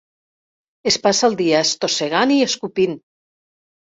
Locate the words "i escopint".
2.37-2.97